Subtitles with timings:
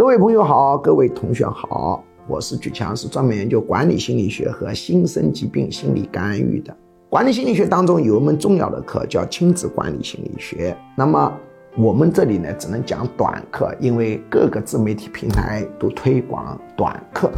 [0.00, 6.74] 各位朋友好，各位同学好，我是举强，是专门研究管理心理学和新生疾病心理干预的。
[7.10, 10.74] 管理心理学当中有一门重要的课叫亲子管理心理学。
[10.96, 11.30] 那么
[11.76, 17.30] 我们这里呢，只能讲短课，因为各个自媒体平台都推广短课，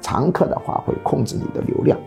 [0.00, 1.98] 长课的话会控制你的流量。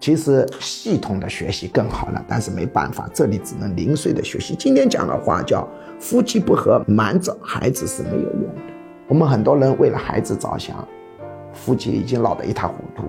[0.00, 4.54] 其实系统的学习更好了，但是没办法，这里只能零碎的学习。
[4.54, 5.66] 今天讲的话叫
[5.98, 8.73] 夫妻不和，瞒着孩子是没有用的。
[9.14, 10.76] 我们很多人为了孩子着想，
[11.52, 13.04] 夫妻已经闹得一塌糊涂，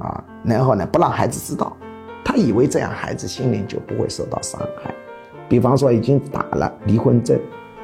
[0.00, 1.76] 啊，然后呢不让孩子知道，
[2.24, 4.94] 他以为这样孩子心灵就不会受到伤害。
[5.48, 7.36] 比方说已经打了离婚证，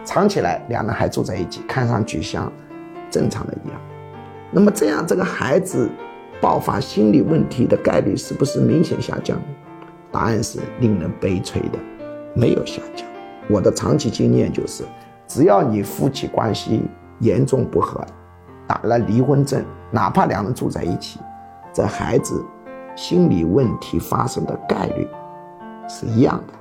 [0.05, 2.53] 藏起来两人还住在一起，看上去像
[3.11, 3.81] 正常的一样。
[4.53, 5.91] 那么这样这个孩子。
[6.41, 9.37] 爆发心理问题的概率是不是明显下降？
[10.11, 11.79] 答案是令人悲催的，
[12.33, 13.07] 没有下降。
[13.47, 14.85] 我的长期经验就是，
[15.27, 16.81] 只要你夫妻关系
[17.21, 18.05] 严重不和，
[18.67, 21.21] 打了离婚证，哪怕两人住在一起，
[21.73, 22.45] 这孩子
[22.97, 25.09] 心理问题发生的概率
[25.89, 26.55] 是一样的。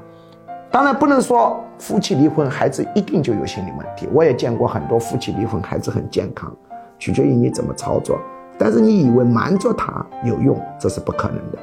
[0.72, 6.56] 当然不能说夫妻离婚孩子一定就有心理问题，我也见过很多夫妻离婚孩子很健康，
[7.00, 8.20] 取决于你怎么操作。
[8.58, 11.58] 但是你以为瞒着他有用，这是不可能的，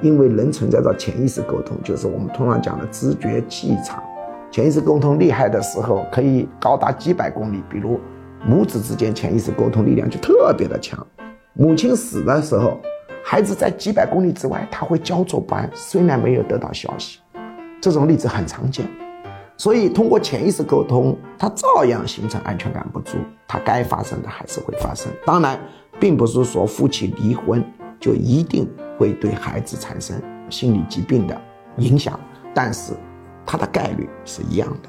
[0.00, 4.02] 因为人存在着潜意识沟通，就是我们通常讲的知觉气场。
[4.50, 7.62] 潜意识沟通厉害的时候，可以高达几百公里。
[7.68, 8.00] 比如
[8.46, 11.06] 母子之间潜意识沟通力量就特别的强。
[11.54, 12.80] 母亲死的时候，
[13.24, 17.20] 孩子在几百公里之外，他会焦灼不安，虽然没有得到消息。
[17.80, 18.86] 这种例子很常见。
[19.56, 25.10] 所以通过潜意识沟通，他照样形成安全感不足，他该发生的还是会发生。
[25.24, 25.58] 当然。
[26.00, 27.60] 并不是说夫妻离婚
[27.98, 30.16] 就一定会对孩子产生
[30.48, 31.36] 心理疾病的
[31.78, 32.20] 影响，
[32.54, 32.92] 但是
[33.44, 34.88] 它的概率是一样的。